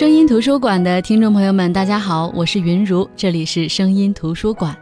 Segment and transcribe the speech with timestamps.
[0.00, 4.74] 声音图书馆的听众朋友们，大家好，我是云如，这里是声音图书馆。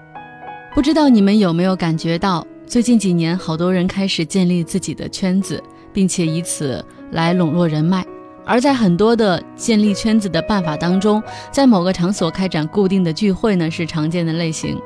[0.73, 5.61] 不知道你们有没有感觉到，最近几年好多人开始建立自己的圈子，
[5.93, 8.07] 并且以此来笼络人脉。
[8.47, 14.79] 而在很多的建立圈子的办法当中，在某个场所开展固定的聚会呢，是常见的类型。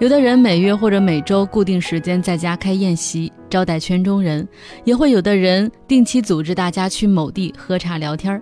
[0.00, 4.46] 有的人每月或者每周固定时间在家开宴席，招待圈中人；
[4.84, 8.40] 也会有的人定期组织大家去某地喝茶聊天儿。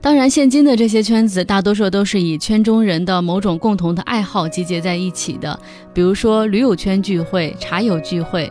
[0.00, 5.58] 当然，现今的这些圈子大多数都是以圈中人的某种共同的爱好集结在一起的，
[5.92, 8.50] 比如说驴友圈聚会、茶友聚会。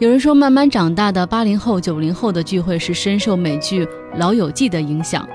[0.00, 3.84] 有人说，慢慢长大的八零后、九零后的聚会是深受美剧
[4.16, 5.28] 《老友记》的影响，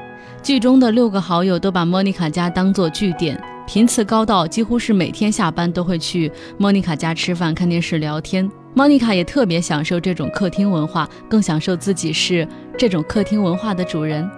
[0.43, 3.41] 剧中的六个好友都把莫妮卡家当作据点。
[3.65, 8.49] 频次高到几乎是每天下班都会去莫妮卡家吃饭、看电视、聊天。
[8.73, 12.45] 莫妮卡也特别享受这种客厅文化，更享受自己是
[12.77, 14.29] 这种客厅文化的主人。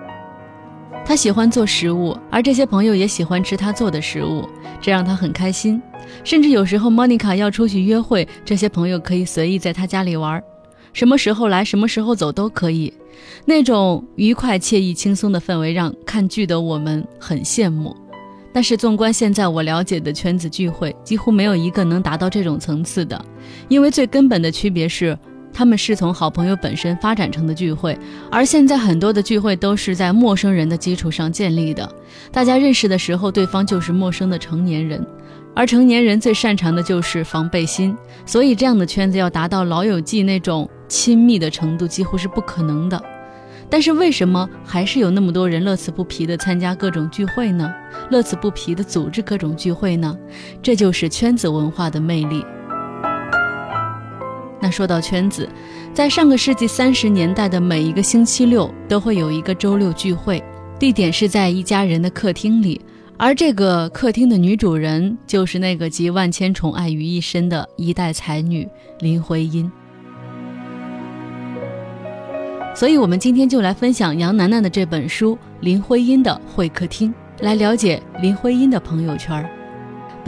[1.09, 4.47] 他喜欢做食物，而这些朋友也喜欢吃他做的食物，
[4.79, 5.81] 这让他很开心。
[6.23, 10.39] 甚至有时候莫妮卡要出去约会，这些朋友可以随意在他家里玩，
[10.93, 12.93] 什么时候来、什么时候走都可以。
[13.43, 17.95] 那种愉快、惬意、轻松的氛围，让看剧的我们很羡慕。
[18.53, 23.19] 但是，纵观现在我了解的圈子聚会，几乎没有一个能达到这种层次的。
[23.67, 25.17] 因为最根本的区别是，
[25.53, 27.97] 他们是从好朋友本身发展成的聚会，
[28.31, 31.89] 而现在很多的聚会都是在陌生人的基础上建立的。
[32.31, 35.05] 大家认识的时候，对方就是陌生的成年人，
[35.55, 43.01] 而成年人最擅长的就是防备心，所以这样的圈子要达到老友记那种亲密的程度，几乎是不可能的。
[43.71, 47.71] 但是为什么还是有那么多人乐此不疲地参加各种聚会呢？
[48.09, 50.17] 乐此不疲地组织各种聚会呢？
[50.61, 52.43] 这就是圈子文化的魅力。
[54.61, 55.47] 那说到圈子，
[55.93, 60.43] 在上个世纪三十年代的每一个星期六都会有一个周六聚会，
[60.77, 62.81] 地点是在一家人的客厅里，
[63.17, 68.67] 而这个客厅的女主人就是那个集万千宠爱于一身的一代才女
[68.99, 69.71] 林徽因。
[72.75, 79.58] 所以，我们今天就来分享杨楠楠的这本书《林徽因的会客厅》，来了解林徽因的朋友圈。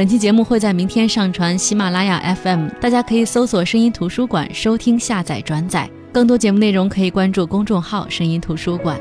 [0.01, 5.87] 本期节目会在明天上传喜马拉雅 FM，大家可以搜索“声音图书馆”收听、下载、转载。
[6.11, 8.99] 更多节目内容可以关注公众号“声音图书馆”。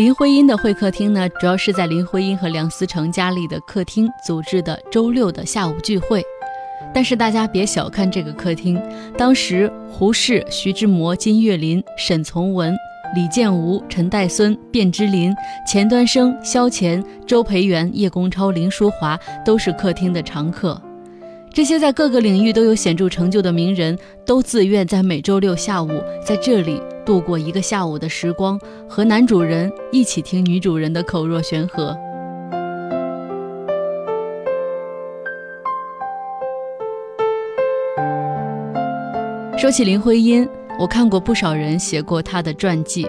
[0.00, 6.24] 林徽因的会客厅呢，主要是在林徽因和梁思成家里的客厅组织的周六的下午聚会。
[6.94, 8.82] 但是大家别小看这个客厅，
[9.18, 12.74] 当时胡适、徐志摩、金岳霖、沈从文、
[13.14, 15.34] 李建吾、陈岱孙、卞之琳、
[15.66, 20.80] 钱端升、萧乾、周培源、叶公超、林淑华都是客厅的常客。
[21.52, 25.90] 这些在各个领域都有显著成就的名人，都自愿在每周六下午
[26.24, 31.96] 在这里度过一个下午的时光，和男主人一起听女主人的口若悬河。
[39.58, 43.06] 说起林徽因，我看过不少人写过她的传记，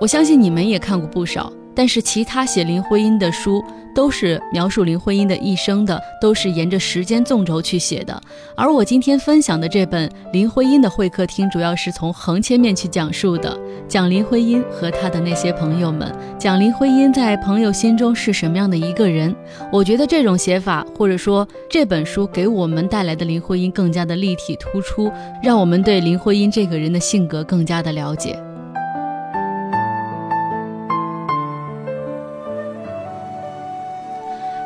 [0.00, 1.52] 我相信你们也看过不少。
[1.74, 8.20] 但是其他写林徽因的书，都是描述林徽因的一生的，都是沿着时间纵轴去写的。
[8.56, 19.34] 而我今天分享的这本《林徽因的会客厅》，主要是从横切面去讲述的，讲林徽因和她的那些朋友们，讲林徽因在朋友心中是什么样的一个人。
[19.70, 25.10] 我觉得这种写法，或者说这本书给我们带来的林徽因更加的立体突出，
[25.42, 28.38] 让我们对林徽因这个人的性格更加的了解。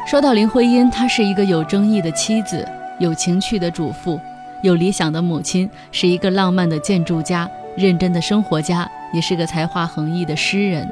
[0.06, 2.64] 说到林徽因，她是一个有争议的妻子，
[3.00, 4.20] 有情趣的主妇，
[4.62, 10.88] 有理想的母亲，是一个浪漫的建筑家，认真的生活家，也是个才华横溢的诗人。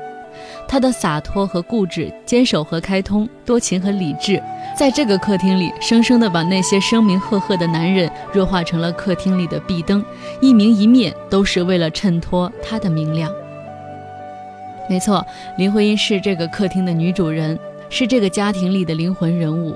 [0.66, 4.42] 她的洒脱和固执，坚守和开通，多情和理智，
[4.76, 10.04] 在这个客厅里，生生的把那些声名赫赫的男人弱化成了客厅里的壁灯，
[10.40, 13.30] 一明一灭，都是为了衬托她的明亮。
[14.90, 15.24] 没错，
[15.56, 17.56] 林徽因是这个客厅的女主人。
[17.96, 19.72] 是这个家庭里的灵魂人物，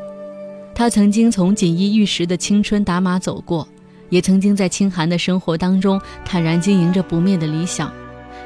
[0.75, 3.69] 他曾经从锦衣玉食的青春打马走过，
[4.09, 7.93] 也曾经在清寒的生活当中坦然经营着不灭的理想。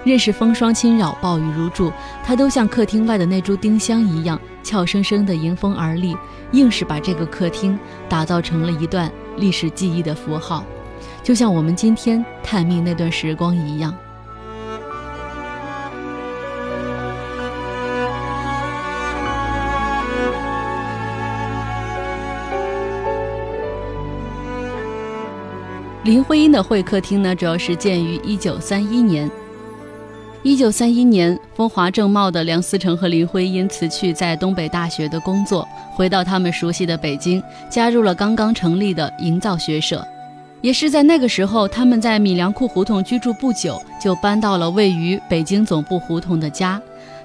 [0.04, 1.90] 任是风霜侵扰，暴雨如注，
[2.22, 6.14] 他都像客厅外的那株丁香一样，俏生生地迎风而立，
[6.52, 7.78] 硬是把这个客厅
[8.10, 10.62] 打造成了一段历史记忆的符号，
[11.22, 13.96] 就像我们今天探秘那段时光一样。
[26.04, 29.30] 林徽因的会客厅呢，主要是建于一九三一年。
[30.42, 37.40] 一九三一年，风华正茂的梁思成和林徽因辞去在东北大学的工作，回到他们熟悉的北京，
[37.70, 40.04] 加入了刚刚成立的营造学社。
[40.60, 46.82] 也是在那个时候，他们在米粮库胡同居住不久，就搬到了位于北京总部胡同的家，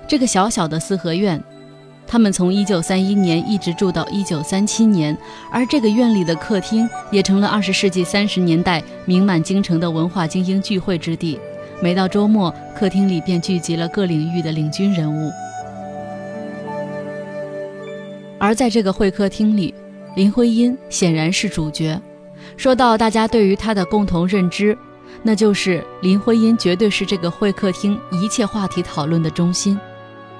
[0.07, 1.41] 这个小小的四合院。
[2.07, 5.15] 他们从一九三一年一直住到一九三七年，
[5.51, 11.37] 而这个院里的客厅也成了二十世纪三十年代名满京城的文化精英聚会之地。
[11.81, 15.29] 每到周末，客厅里便聚集了各领域的领军人物。
[18.39, 19.73] 而在这个会客厅里，
[20.15, 21.99] 林徽因显然是主角。
[22.55, 24.77] 说到大家对于她的共同认知，
[25.23, 29.77] 那就是林徽因绝对是这个会客厅一切话题讨论的中心。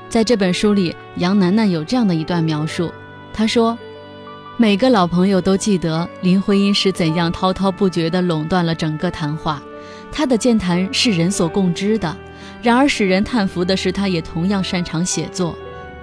[0.10, 2.92] 在这本书里，杨楠楠有这样的一段描述，
[3.34, 3.78] 她说
[4.58, 9.62] ：“每个老朋友都记得林徽因是怎样滔滔不绝地垄断了整个谈话。”
[10.10, 12.16] 他的健谈是人所共知的，
[12.62, 15.56] 然而使人叹服的是，他也同样擅长写作。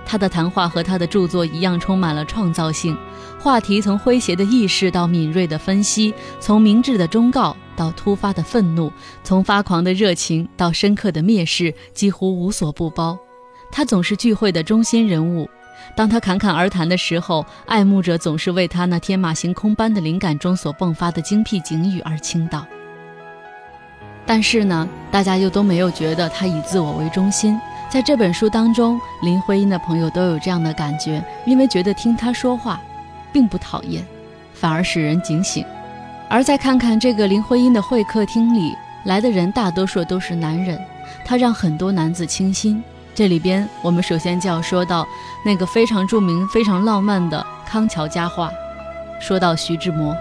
[0.04, 2.96] 他的谈话和他的著作一样，充满了创造性。
[3.40, 8.92] 话题从诙谐的意识到敏锐的分析，从明智的忠告到突发的愤怒，
[9.24, 13.18] 从发狂的热情到深刻的蔑视，几乎无所不包。
[13.76, 15.50] 他总是聚会的中心人物。
[15.96, 22.64] 当他侃侃而谈的时候，爱慕者总是为他那天马行空般的灵感中所迸发的精辟警语而倾倒。
[24.24, 27.58] 但是呢，大家又都没有觉得他以自我为中心。
[27.90, 32.80] 在这本书当中，林徽因的朋友都有这样的感觉，因为觉得听他说话，
[33.32, 34.06] 并不讨厌，
[34.52, 35.64] 反而使人警醒。
[36.28, 38.72] 而再看看这个林徽因的会客厅里
[39.04, 40.80] 来的人，大多数都是男人，
[41.24, 42.80] 他让很多男子倾心。
[43.14, 45.06] 这里边，我们首先就要说到
[45.44, 48.50] 那个非常著名、非常浪漫的康桥佳话，
[49.20, 50.16] 说到徐志摩。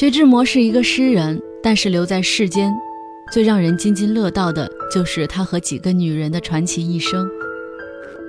[0.00, 2.72] 徐志摩是一个诗人，但是留在世间，
[3.30, 7.28] 最让人津津乐道的就是他和几个女人的传奇一生。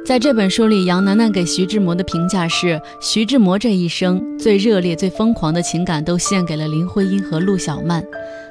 [0.05, 8.03] 在这本书里，杨楠楠给徐志摩的评价是：徐志摩这一生最热烈、最疯狂的情感都献给了林徽因和陆小曼。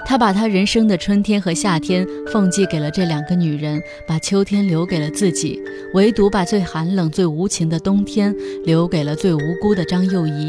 [0.07, 5.61] 他把他人生的春天和夏天奉祭给了这两个女人，把秋天留给了自己，
[5.93, 8.35] 唯独把最寒冷、最无情的冬天
[8.65, 10.49] 留给了最无辜的张幼仪。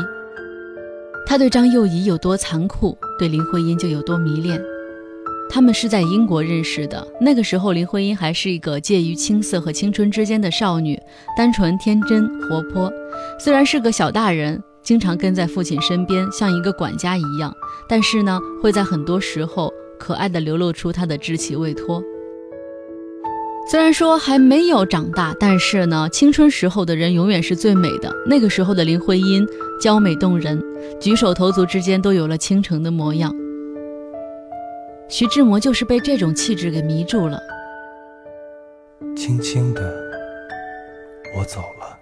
[1.32, 4.62] 他对张幼仪有多残酷，对林徽因就有多迷恋。
[5.50, 11.02] 他们是在英国认识的，那个时候林徽因还是一个介于青涩和青春之间的少女，
[11.38, 12.92] 单纯、天真、活泼。
[13.40, 17.56] 虽然是个小大人，经常跟在父亲身边，像一个管家一样，
[17.88, 22.04] 但是呢，会在很多时候可爱的流露出她的稚气未脱。
[23.70, 28.14] 虽然说还没有长大，但是呢，青春时候的人永远是最美的。
[28.28, 29.48] 那个时候的林徽因
[29.80, 30.62] 娇美动人，
[31.00, 33.34] 举手投足之间都有了倾城的模样。
[35.08, 37.40] 徐志摩就是被这种气质给迷住了。
[39.16, 39.94] 轻轻的，
[41.38, 41.98] 我走了，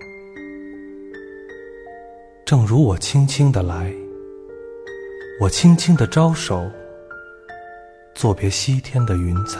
[2.45, 3.93] 正如我轻轻的来，
[5.39, 6.67] 我轻轻的招手，
[8.15, 9.59] 作别西天的云彩。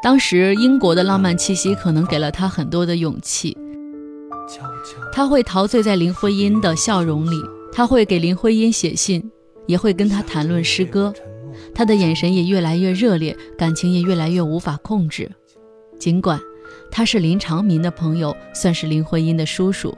[0.00, 3.56] 当时英国的浪漫气息可能给了他很多的勇气，
[5.12, 9.30] 他会陶醉在林徽因的笑容里，他会给林徽因写信，
[9.66, 11.12] 也会跟他谈论诗歌，
[11.74, 15.30] 他的眼神也越来越热烈，感情也越来越无法控制。
[15.98, 16.40] 尽管
[16.92, 19.92] 他是林长民的朋友，算是林徽因的叔叔，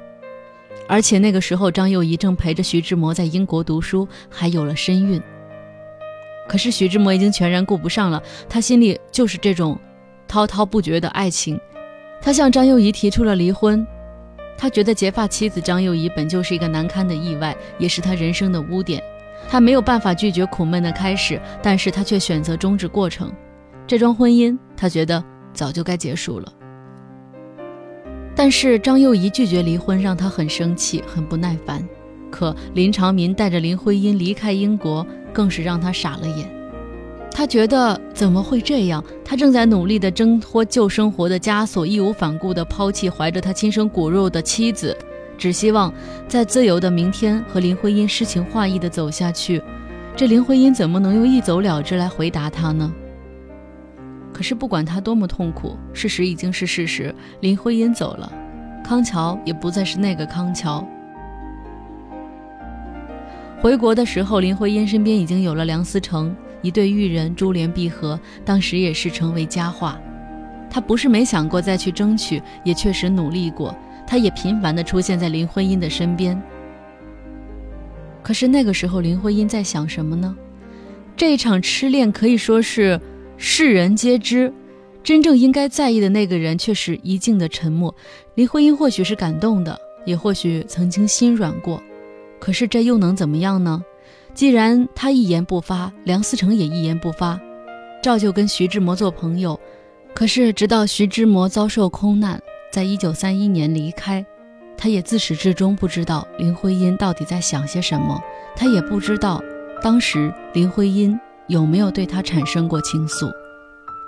[0.89, 5.21] 而且那个时候张幼仪正陪着徐志摩在英国读书，还有了身孕。
[6.49, 9.79] 可是徐志摩已经全然顾不上了，他心里就是这种
[10.31, 11.61] 滔滔不绝的爱情。
[12.23, 13.85] 他向张幼仪提出了离婚，
[14.57, 19.03] 他觉得结发妻子张幼仪本就是一个难堪的意外，也是他人生的污点。
[19.49, 23.33] 他没有办法拒绝苦闷的开始，但是他却选择终止过程。
[23.89, 26.53] 这桩婚姻，他觉得早就该结束了。
[28.37, 31.83] 但是张幼仪拒绝离婚，让他很生气，很不耐烦。
[32.31, 36.60] 可林长民带着林徽因离开英国，更是让他傻了眼。
[37.33, 39.03] 他觉得怎么会这样？
[39.25, 44.95] 他正在努力地挣脱旧生活的枷锁，义无反顾地抛弃怀着他亲生骨肉的妻子，
[45.39, 45.93] 只希望
[46.29, 49.63] 在自由的明天和林徽因诗情画意地走下去。
[50.15, 52.93] 这林徽因怎么能用一走了之来回答他呢？
[54.33, 57.15] 可是不管他多么痛苦，事实已经是事实。
[57.41, 58.31] 林徽因走了，
[58.85, 60.87] 康桥也不再是那个康桥。
[63.61, 70.01] 回国的时候，林徽因身边已经有了梁思成，一对玉人珠联璧合，当时也是成为佳话。
[70.71, 73.75] 他不是没想过再去争取，也确实努力过。
[74.07, 76.41] 他也频繁地出现在林徽因的身边。
[78.23, 80.37] 可是那个时候，林徽因在想什么呢？
[81.17, 83.01] 这一场痴恋可以说是。
[83.43, 84.53] 世人皆知，
[85.03, 87.95] 真正应该在意的那个人却是一静的沉默。
[88.35, 91.83] 林徽因或许是感动的，也或许曾经心软过，
[92.39, 93.83] 可是这又能怎么样呢？
[94.35, 97.41] 既然他一言不发，梁思成也一言不发，
[98.03, 99.59] 照旧跟徐志摩做朋友。
[100.15, 102.41] 可是直到徐志摩遭受空难，
[102.73, 104.25] 在一九三一年离开，
[104.77, 108.21] 他也自始至终不知道林徽因到底在想些什么，
[108.57, 109.43] 他也不知道
[109.83, 111.19] 当时林徽因。
[111.47, 113.29] 有没有对他产生过倾诉？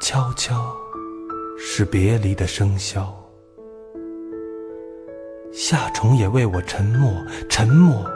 [0.00, 0.72] 悄悄，
[1.58, 3.04] 是别离的笙箫。
[5.52, 7.12] 夏虫也为我沉默，
[7.48, 8.08] 沉默，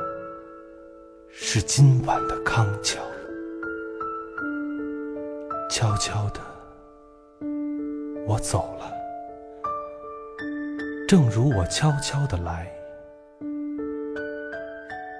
[1.38, 2.98] 是今晚的康桥。
[5.68, 6.40] 悄悄的，
[8.26, 8.90] 我走了，
[11.06, 12.66] 正如我悄悄的来。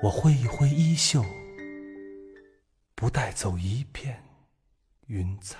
[0.02, 1.22] 我挥一挥衣袖。
[2.94, 4.16] 不带走一片
[5.08, 5.58] 云彩。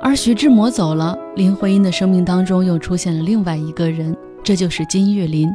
[0.00, 4.16] 而徐志摩走了，林徽因的生命当中又出现了另外一个人，
[4.46, 5.52] 这就是金岳霖。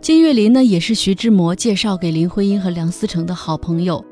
[0.00, 4.04] 金岳霖呢，也是徐志摩介绍给林徽因和梁思成的好朋友。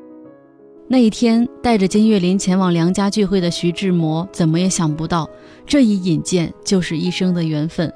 [0.89, 5.29] 那一天，带着金岳霖前往梁家聚会的徐志摩，怎么也想不到，
[5.65, 7.89] 这一引荐就是一生的缘分，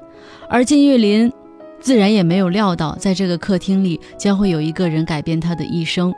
[0.48, 1.30] 而金岳霖。
[1.78, 6.10] 自然也没有料到，在这个客厅里将会有一个人改变他的一生。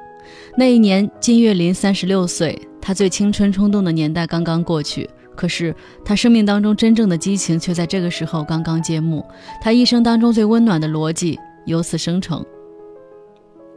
[0.56, 5.10] 那一年，金岳霖三十六岁，他最青春冲动的年代刚刚过去。
[5.36, 9.24] 可是，他生命当中真正的激情却在这个时候刚刚揭幕。
[9.60, 12.44] 他一生当中最温暖的逻辑由此生成。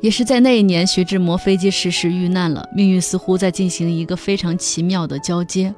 [0.01, 5.73] 也是在那一年，徐志摩飞机失事遇难了，命运似乎在进行一个非常奇妙的交接。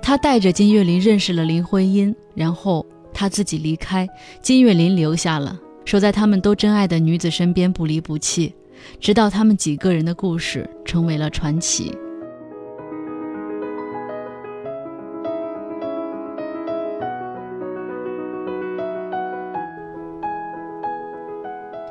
[0.00, 2.84] 他带着金岳霖认识了林徽因，然后。
[3.10, 4.06] 他自己离开，
[4.40, 8.54] 金岳霖留下了，守在他们都真爱的女子身边，不离不弃，
[9.00, 11.92] 直到他们几个人的故事成为了传奇。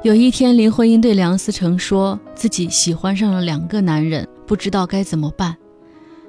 [0.08, 5.54] 有一天，林徽因对梁思成说自己喜欢上了两个男人，不知道该怎么办。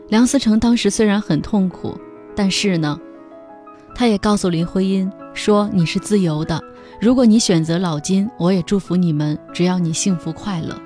[0.08, 1.96] 梁思成当时虽然很痛苦，
[2.34, 2.98] 但是呢。
[3.94, 6.60] 他也告诉林徽因说：“你是自由的，
[7.00, 10.76] 如果你选择老金，我也祝福你们，只要你幸福快乐。”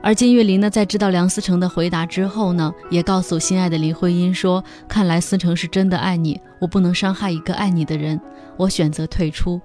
[0.00, 8.20] 而金岳霖呢，在知道梁思成的回答之后呢，也告诉心爱的林徽因说：“看来思成是真的爱你，我不能伤害一个爱你的人，
[8.56, 9.60] 我选择退出。”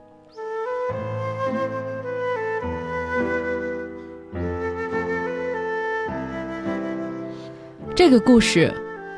[7.99, 8.73] 这个故事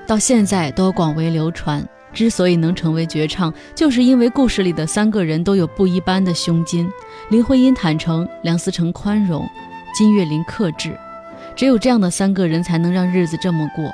[0.08, 1.88] 到现在都广为流传。
[2.12, 6.90] 之所以能成为绝唱，就是因为故事里的三个人都有不一般的胸襟。
[7.30, 9.48] 林徽因坦诚，梁思成宽容，
[9.96, 10.98] 金岳霖克制。
[11.56, 13.86] 只有这样的三个人，才能让日子这么过。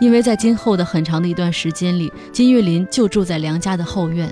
[0.00, 4.28] 因为在今后的很长的一段时间里，金岳霖就住在梁家的后院，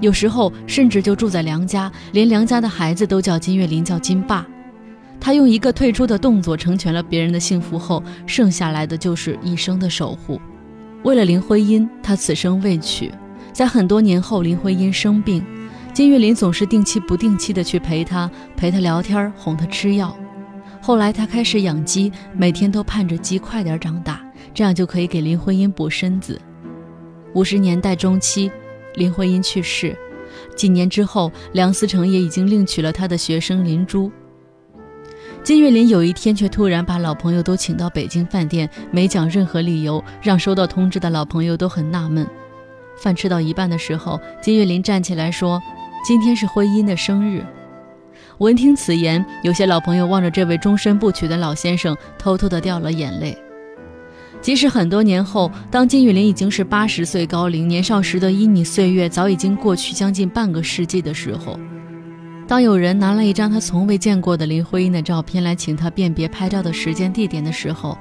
[0.00, 4.46] 有时候甚至就住在梁家，连梁家的孩子都叫金岳霖叫金爸。
[5.24, 10.40] 他用一个退出的动作成全了别人的幸福后，剩下来的就是一生的守护。
[11.04, 13.08] 为了林徽因，他此生未娶。
[13.52, 15.40] 在很多年后，林徽因生病，
[15.94, 20.12] 金岳霖总是定期不定期的去陪她，陪她聊天，哄她吃药。
[20.80, 24.20] 后来他开始养鸡，每天都盼着鸡快点长大，
[24.52, 26.40] 这样就可以给林徽因补身子。
[27.36, 28.50] 五十年代中期，
[28.96, 29.96] 林徽因去世，
[30.56, 34.10] 几年之后，梁思成也已经另娶了他的学生林珠。
[35.44, 42.24] 金岳霖有一天却突然把老朋友都请到北京饭店，没讲任何理由，让收到通知的老朋友都很纳闷。
[42.96, 45.60] 饭吃到一半的时候，金岳霖站起来说
[46.06, 47.44] ：“今天是婚姻的生日。”
[48.38, 53.36] 闻听此言，有些老朋友望着这位终身不娶的老先生，偷偷的掉了眼泪。
[54.40, 61.58] 即使很多年后，当金岳霖已经是八十岁高龄，年少时的旖旎岁月早已经过去将近半个世纪的时候，
[62.52, 67.96] 当有人拿了一张他从未见过的林徽因的照片来请他辨别拍照的时间地点的时候，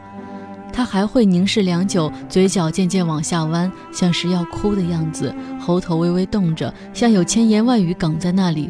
[0.74, 8.70] 他还会凝视良久，嘴角渐渐往下弯，像是要哭的样子，喉头微微动着，像有千言万语哽在那里，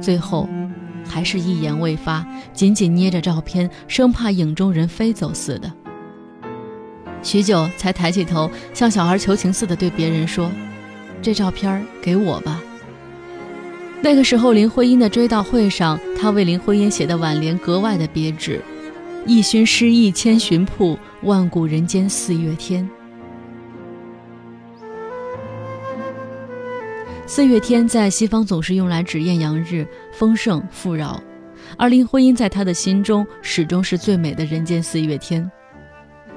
[0.00, 0.48] 最后。
[1.04, 5.72] 还是一言未发，紧紧捏着照片，生怕影中人飞走似的。
[7.22, 10.50] 许久，才抬起头，像小孩求情似的对别人说
[11.22, 12.60] ：“这照片给我吧。”
[14.04, 18.60] 那个时候，林徽因的追悼会上，他为林徽因写的挽联格外的别致
[19.24, 22.88] ：“一熏诗意千寻瀑，万古人间四月天。”
[27.26, 31.22] 四月天在西方总是用来指艳阳日，丰盛富饶，
[31.78, 35.48] 而林徽因在他的心中始终是最美的人间四月天。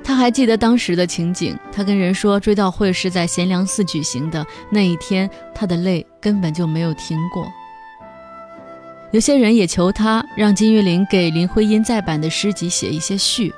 [0.01, 7.51] 他还记得当时的情景，他跟人说追悼会是在贤良寺举行的那一天，他的泪根本就没有停过。
[9.11, 13.53] 有些人也求他让金岳霖给林徽因再版的诗集写一些序，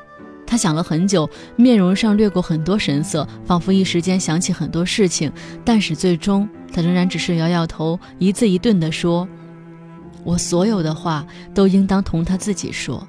[0.45, 5.31] 他想了很久，面容上掠过很多神色，仿佛一时间想起很多事情，
[5.65, 6.47] 但是最终。
[6.71, 9.27] 他仍然只是摇摇头，一字一顿地说
[10.23, 13.07] ：“我所有的话都应当同他自己说，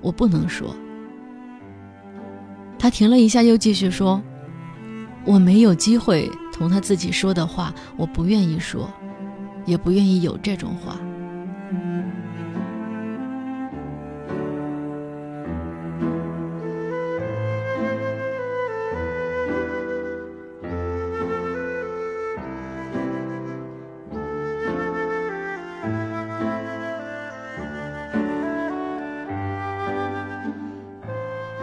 [0.00, 0.76] 我不能说。”
[2.78, 4.22] 他停了一下，又继续说
[5.24, 8.88] ：“我没有机会同他自己说的话，我不愿意说，
[9.64, 10.96] 也不愿意有这种话。”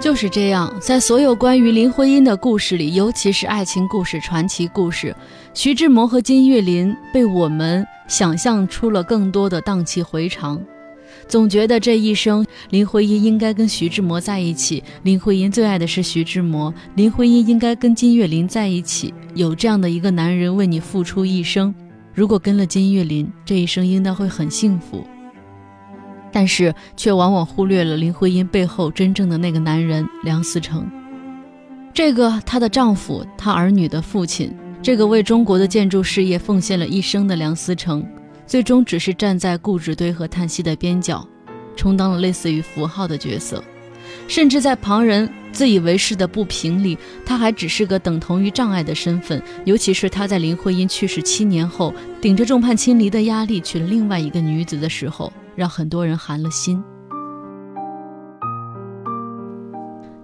[0.05, 5.15] 就是这样，在所有关于林徽因的故事里，尤其是爱情故事、传奇故事，
[5.55, 10.61] 徐志摩和金岳霖被我们想象出了更多的荡气回肠。
[11.27, 19.11] 总觉得这一生，林徽因应该跟徐志摩在一起，林徽因最爱的是徐志摩，林徽因应该跟金岳霖在一起。
[19.33, 21.73] 有这样的一个男人为你付出一生，
[22.13, 25.03] 如果跟了金岳霖，这一生应当会很幸福。
[26.35, 30.85] 但是却往往忽略了林徽因背后真正的那个男人梁思成，
[31.93, 38.05] 这个她的丈夫，她儿女的父亲，这个为中国的建筑事业奉献了一生的梁思成，
[38.45, 41.25] 最终只是站在固执堆和叹息的边角，
[41.77, 43.63] 充当了类似于符号的角色，
[44.27, 49.41] 甚至在旁人自以为是的不平里，他还只是个等同于障碍的身份。
[49.63, 55.31] 尤其是他在林徽因去世七年后，顶着众叛亲离的压力娶了另外一个女子的时候。
[55.55, 56.83] 让很多人寒了心。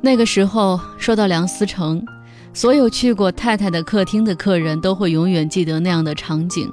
[0.01, 2.03] 那个时候说到梁思成，
[2.53, 6.67] 所有去过太太的客厅的客人都会永远记得那样的场景：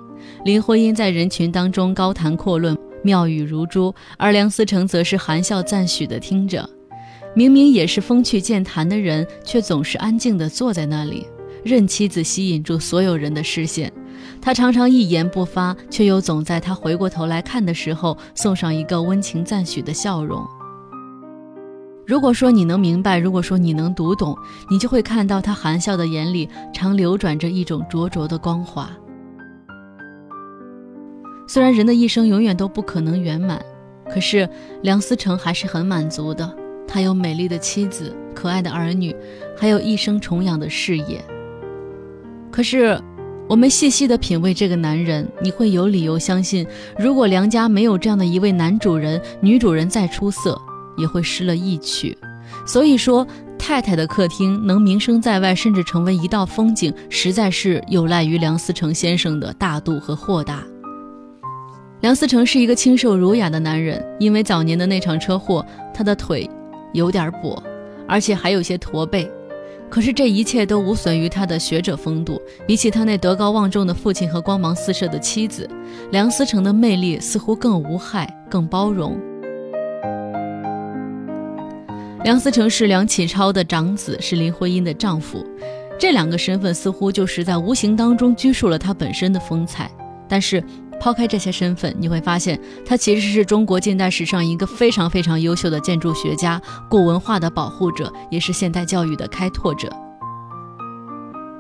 [0.44, 6.68] 林徽因在人群当中高谈阔论，妙语如珠，而梁思成则是含笑赞许的听着。
[7.34, 11.26] 明明也是风趣健谈的人，却总是安静地坐在那里，
[11.62, 13.92] 任妻子吸引住所有人的视线。
[14.40, 20.46] 他常常一言不发，却又总在他回过头来看的时候送上一个温情赞许的笑容。
[22.06, 24.34] 如果说你能明白，如果说你能读懂，
[24.70, 28.90] 你就会看到他含笑的眼里常流转着一种灼灼的光华。
[31.46, 33.62] 虽然人的一生永远都不可能圆满，
[34.10, 34.48] 可是
[34.82, 36.50] 梁思成还是很满足的。
[36.86, 39.14] 他有美丽的妻子、可爱的儿女，
[39.54, 41.22] 还有一生崇仰的事业。
[42.50, 42.98] 可是。
[43.48, 46.66] 我们细细的品味这个男人，你会有理由相信，
[46.98, 50.60] 如果梁家没有这样的一位男主人，女主人再出色，
[50.98, 52.16] 也会失了意趣。
[52.66, 53.26] 所以说，
[53.58, 60.62] 太太的客厅能名声在外，甚至成为一道风景，实在是有赖于梁思成先生的大度和豁达。
[62.02, 66.48] 梁思成是一个清瘦儒雅的男人，因为早年的那场车祸，他的腿
[66.92, 67.58] 有点跛，
[68.06, 69.30] 而且还有些驼背。
[69.90, 72.40] 可是这一切都无损于他的学者风度。
[72.66, 75.68] 比起他那德高望重的父亲和光芒四射的妻子，
[76.10, 79.18] 梁思成的魅力似乎更无害、更包容。
[82.24, 85.46] 梁思成是梁启超的长子，是林徽因的丈夫，
[85.98, 89.90] 这两个身份似乎就是在无形当中拘束了他本身的风采。
[90.28, 90.62] 但是，
[91.00, 99.88] 抛开这些身份，你会发现他其实是中国近代史上一个非常非常优秀的建筑学家、古文化的保护者，也是现代教育的开拓者。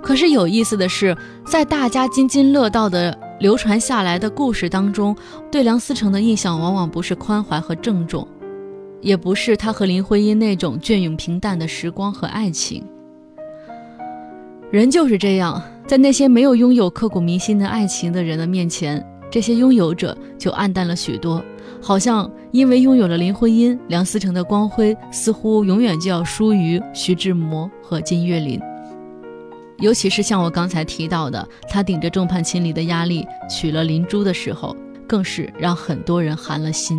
[0.02, 5.14] 可是有意思的是，在大家津津乐道的流传下来的故事当中，
[5.50, 8.26] 对梁思成的印象往往不是宽怀和郑重，
[9.00, 12.82] 也不是他和林徽因那种隽永平淡的时光和爱情。
[14.70, 19.04] 人就是这样，在那些没有拥有刻骨铭心的爱情的人的面前。
[19.30, 21.42] 这些拥有者就暗淡了许多，
[21.80, 28.60] 好像因为拥有了林徽因、梁思成的光辉，似乎永远就要输于徐志摩和金岳霖。
[29.80, 36.98] 尤其是像我刚才提到的，他顶着众叛亲离的压力娶了林珠的时候，更是让很多人寒了心。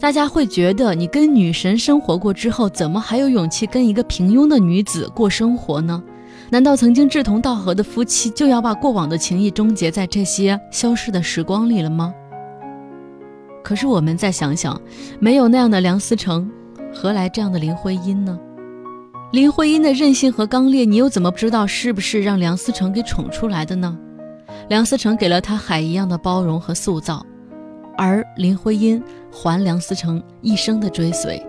[0.00, 6.02] 大家会觉得，你跟女神生活过之后，怎么还有勇气跟一个平庸的女子过生活呢？
[6.50, 12.14] 难道曾经志同道合的夫妻就要把过往的情谊终结在这些消逝的时光里了吗？
[13.62, 14.80] 可是我们再想想，
[15.20, 16.50] 没有那样的梁思成，
[16.94, 18.38] 何来这样的林徽因呢？
[19.30, 23.98] 林徽因的任性和刚烈，你又怎么知道是不是让梁思成给宠出来的呢？
[24.70, 27.22] 梁思成给了他海一样的包容和塑造，
[27.98, 31.44] 而林徽因还梁思成一生的追随。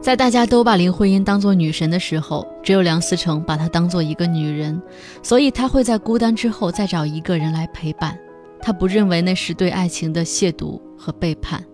[0.00, 4.80] 在大家都把林徽因当作女神的时候，只有梁思成把她当做一个女人，
[5.22, 8.18] 所以他会在孤单之后再找一个人来陪伴。
[8.60, 11.64] 他不认为那是对爱情的亵渎和背叛，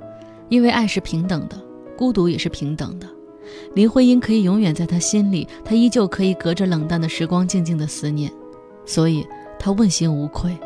[0.48, 1.60] 因为爱是平等的，
[1.96, 3.08] 孤独也是平等的。
[3.74, 8.30] 林徽因可以永远在他心里，他依旧可以隔着冷淡的时光静静的思念，
[8.84, 9.26] 所以
[9.58, 10.56] 他问心无愧。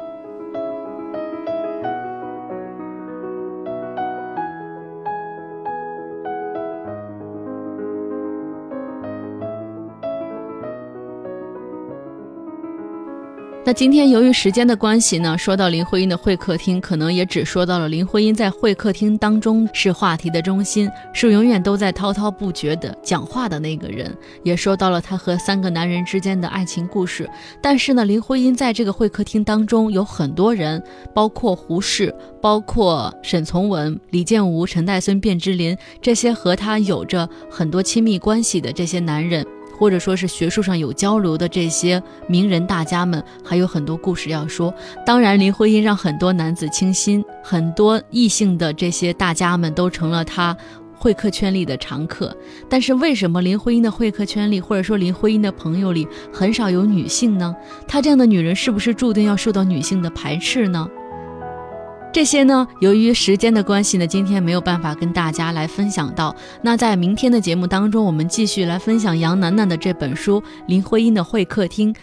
[13.70, 27.30] 那今天由于时间的关系呢，说到林徽因的会客厅，可能也只说到了林徽因在会客厅当中是话题的中心，是永远都在滔滔不绝的讲话的那个人，也说到了她和三个男人之间的爱情故事。
[27.62, 30.82] 但是呢，林徽因在这个会客厅当中有很多人，
[31.14, 39.46] 包括胡适，包括沈从文、李建吾、陈岱孙、卞之琳这些和她有着很多亲密关系的这些男人。
[39.80, 44.72] 或者说是学术上有交流的这些名人大家们，还有很多故事要说。
[45.06, 50.54] 当然，林徽因让很多男子倾心，很多异性的这些大家们都成了他
[50.94, 52.36] 会客圈里的常客。
[52.68, 57.56] 但是，为什么林徽因的会客圈里，或者说林徽因的朋友里很少有女性呢？
[57.88, 60.86] 她这样的女人是不是注定要受到女性的排斥呢？
[62.12, 66.34] 这些呢，由于时间的关系呢，今天没有办法跟大家来分享到。
[66.60, 71.94] 那在明天的节目当中，我们继续来分享杨楠楠的这本书《林徽因的会客厅》。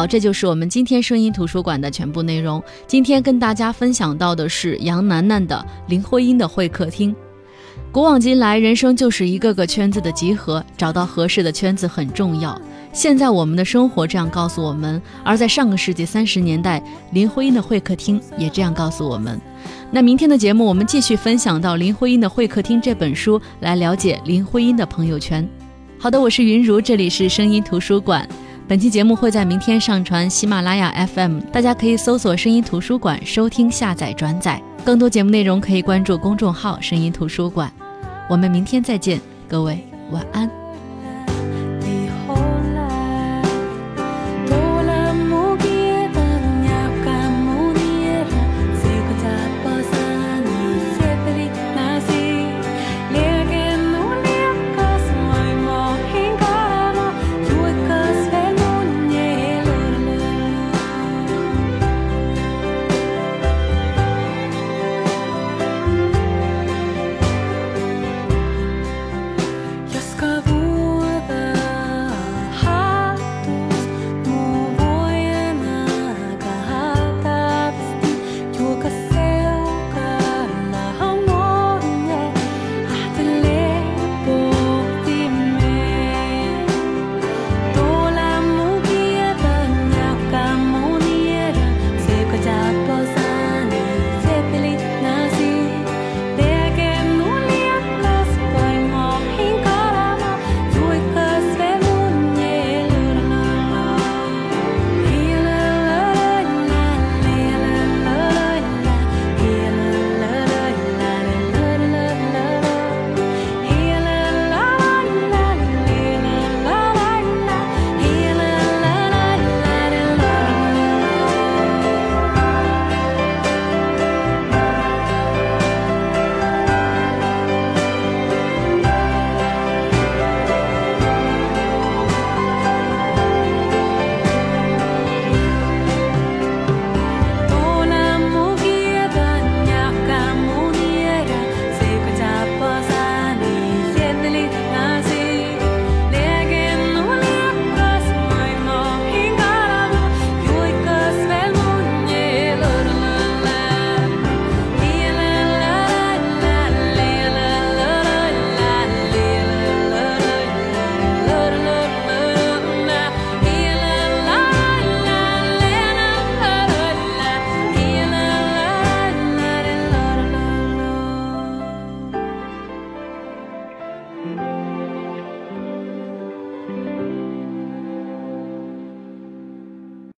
[0.00, 2.62] 好，这就是我们今天声音图书馆的全部内容。
[2.86, 7.14] 今天跟大家分享到的是杨楠楠的《林徽因的会客厅》。
[7.92, 12.58] 古往今来，人生就是一个个圈子的集合，找到合适的圈子很重要。
[12.94, 16.82] 现在我们的生活这样告诉我们，而在上个世纪三十年代，
[17.12, 19.38] 林徽因的会客厅也这样告诉我们。
[19.90, 25.46] 那明天的节目，我们继续分享到《林徽因的会客厅》这本书，来了解林徽因的朋友圈。
[25.98, 28.26] 好的，我是云如，这里是声音图书馆。
[28.70, 34.62] 本期节目会在明天上传喜马拉雅 FM，大家可以搜索“声音图书馆”收听、下载、转载。
[34.84, 37.68] 更多节目内容可以关注公众号“声音图书馆”。
[38.30, 40.59] 我们明天再见，各位晚安。